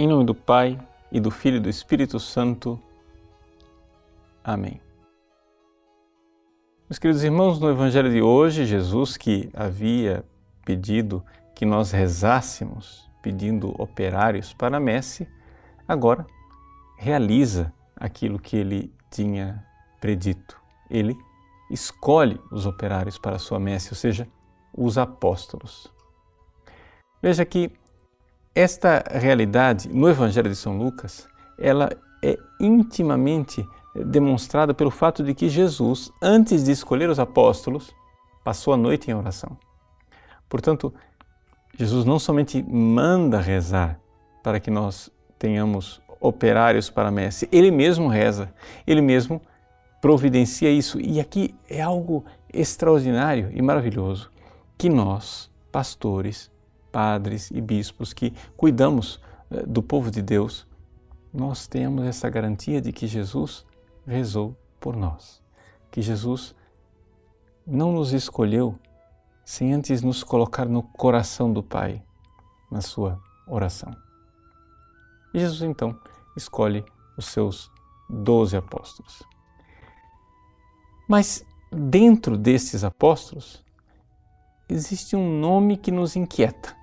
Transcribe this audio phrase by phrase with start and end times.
[0.00, 0.80] Em nome do Pai
[1.12, 2.80] e do Filho e do Espírito Santo.
[4.42, 4.80] Amém.
[6.88, 10.24] Meus queridos irmãos, no Evangelho de hoje, Jesus, que havia
[10.64, 11.22] pedido
[11.54, 15.28] que nós rezássemos, pedindo operários para a messe,
[15.86, 16.26] agora
[16.96, 19.62] realiza aquilo que ele tinha
[20.00, 20.58] predito.
[20.88, 21.14] Ele
[21.70, 24.26] escolhe os operários para a sua messe, ou seja,
[24.74, 25.92] os apóstolos.
[27.20, 27.70] Veja que
[28.54, 31.28] esta realidade no Evangelho de São Lucas,
[31.58, 31.90] ela
[32.22, 37.94] é intimamente demonstrada pelo fato de que Jesus, antes de escolher os apóstolos,
[38.44, 39.56] passou a noite em oração.
[40.48, 40.92] Portanto,
[41.78, 44.00] Jesus não somente manda rezar
[44.42, 48.52] para que nós tenhamos operários para a messe, ele mesmo reza,
[48.86, 49.40] ele mesmo
[50.00, 51.00] providencia isso.
[51.00, 54.30] E aqui é algo extraordinário e maravilhoso
[54.76, 56.50] que nós, pastores,
[56.90, 59.20] padres e bispos que cuidamos
[59.50, 60.66] eh, do povo de Deus,
[61.32, 63.64] nós temos essa garantia de que Jesus
[64.06, 65.40] rezou por nós,
[65.90, 66.54] que Jesus
[67.66, 68.78] não nos escolheu
[69.44, 72.02] sem antes nos colocar no coração do Pai,
[72.70, 73.94] na sua oração.
[75.34, 75.98] E Jesus então
[76.36, 76.84] escolhe
[77.16, 77.70] os seus
[78.08, 79.22] doze apóstolos.
[81.08, 83.64] Mas dentro desses apóstolos
[84.68, 86.79] existe um nome que nos inquieta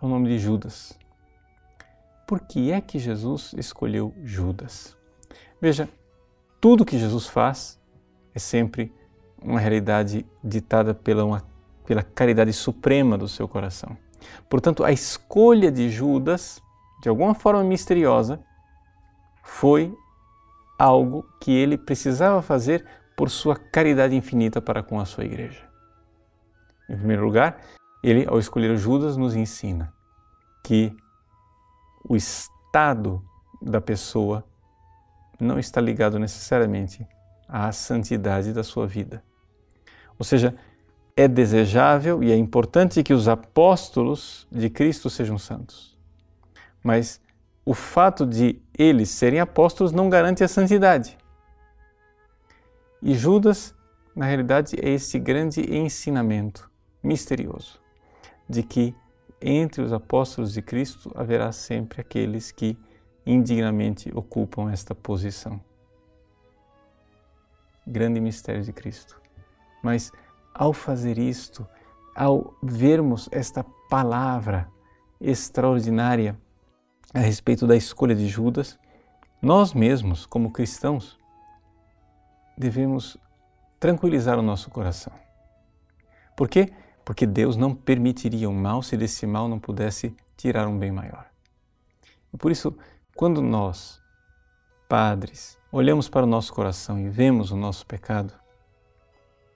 [0.00, 0.98] é o nome de Judas.
[2.26, 4.96] Por que é que Jesus escolheu Judas?
[5.60, 5.88] Veja,
[6.60, 7.80] tudo que Jesus faz
[8.34, 8.94] é sempre
[9.42, 11.42] uma realidade ditada pela, uma,
[11.84, 13.96] pela caridade suprema do seu coração.
[14.48, 16.62] Portanto, a escolha de Judas,
[17.02, 18.40] de alguma forma misteriosa,
[19.42, 19.94] foi
[20.78, 25.68] algo que ele precisava fazer por sua caridade infinita para com a sua igreja.
[26.88, 27.60] Em primeiro lugar,
[28.02, 29.92] ele, ao escolher Judas, nos ensina
[30.64, 30.94] que
[32.08, 33.22] o estado
[33.60, 34.44] da pessoa
[35.38, 37.06] não está ligado necessariamente
[37.48, 39.22] à santidade da sua vida.
[40.18, 40.54] Ou seja,
[41.16, 45.98] é desejável e é importante que os apóstolos de Cristo sejam santos.
[46.82, 47.20] Mas
[47.64, 51.18] o fato de eles serem apóstolos não garante a santidade.
[53.02, 53.74] E Judas,
[54.14, 56.70] na realidade, é esse grande ensinamento
[57.02, 57.80] misterioso
[58.50, 58.92] de que
[59.40, 62.76] entre os apóstolos de Cristo haverá sempre aqueles que
[63.24, 65.60] indignamente ocupam esta posição.
[67.86, 69.20] Grande mistério de Cristo.
[69.80, 70.10] Mas
[70.52, 71.64] ao fazer isto,
[72.14, 74.68] ao vermos esta palavra
[75.20, 76.36] extraordinária
[77.14, 78.76] a respeito da escolha de Judas,
[79.40, 81.16] nós mesmos, como cristãos,
[82.58, 83.16] devemos
[83.78, 85.12] tranquilizar o nosso coração.
[86.36, 86.72] Por quê?
[87.10, 91.26] Porque Deus não permitiria o mal se desse mal não pudesse tirar um bem maior.
[92.32, 92.72] E por isso,
[93.16, 94.00] quando nós,
[94.88, 98.32] padres, olhamos para o nosso coração e vemos o nosso pecado,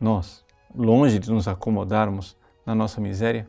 [0.00, 2.36] nós, longe de nos acomodarmos
[2.66, 3.46] na nossa miséria,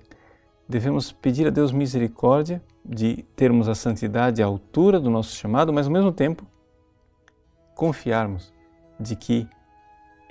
[0.70, 5.88] devemos pedir a Deus misericórdia de termos a santidade à altura do nosso chamado, mas
[5.88, 6.46] ao mesmo tempo
[7.74, 8.54] confiarmos
[9.00, 9.50] de que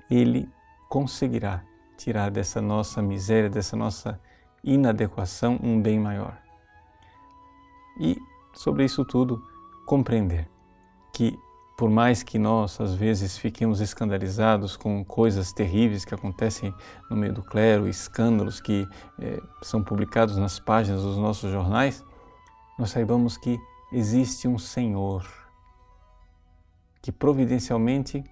[0.09, 0.49] Ele
[0.89, 1.65] conseguirá
[1.97, 4.21] tirar dessa nossa miséria, dessa nossa
[4.63, 6.37] inadequação, um bem maior.
[7.99, 8.17] E
[8.53, 9.43] sobre isso tudo,
[9.87, 10.49] compreender
[11.13, 11.39] que,
[11.79, 16.75] por mais que nós às vezes fiquemos escandalizados com coisas terríveis que acontecem
[17.09, 18.87] no meio do clero, escândalos que
[19.21, 22.05] eh, são publicados nas páginas dos nossos jornais,
[22.79, 23.59] nós saibamos que
[23.93, 25.25] existe um Senhor
[27.01, 28.25] que providencialmente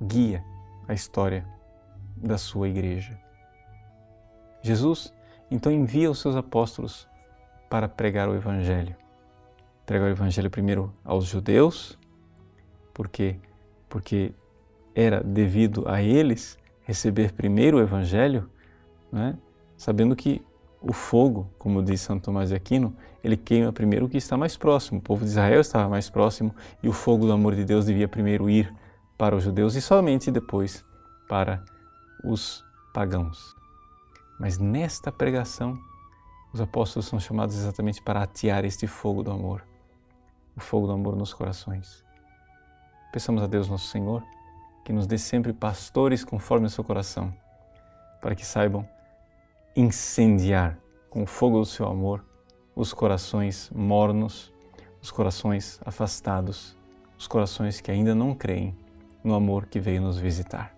[0.00, 0.44] guia
[0.86, 1.57] a história
[2.22, 3.18] da sua igreja.
[4.62, 5.12] Jesus
[5.50, 7.08] então envia os seus apóstolos
[7.70, 8.94] para pregar o Evangelho.
[9.86, 11.98] Pregar o Evangelho primeiro aos judeus,
[12.92, 13.36] porque
[13.88, 14.34] porque
[14.94, 18.50] era devido a eles receber primeiro o Evangelho,
[19.10, 19.36] né?
[19.76, 20.42] sabendo que
[20.80, 24.56] o fogo, como diz Santo Tomás de Aquino, ele queima primeiro o que está mais
[24.56, 24.98] próximo.
[24.98, 28.06] O povo de Israel estava mais próximo e o fogo do amor de Deus devia
[28.06, 28.72] primeiro ir
[29.16, 30.84] para os judeus e somente depois
[31.28, 31.64] para
[32.24, 33.54] os pagãos.
[34.38, 35.78] Mas nesta pregação,
[36.52, 39.64] os apóstolos são chamados exatamente para atear este fogo do amor,
[40.56, 42.04] o fogo do amor nos corações.
[43.12, 44.22] Peçamos a Deus, nosso Senhor,
[44.84, 47.34] que nos dê sempre pastores conforme o seu coração,
[48.20, 48.88] para que saibam
[49.76, 50.78] incendiar
[51.10, 52.24] com o fogo do seu amor
[52.74, 54.52] os corações mornos,
[55.02, 56.76] os corações afastados,
[57.18, 58.76] os corações que ainda não creem
[59.22, 60.77] no amor que veio nos visitar.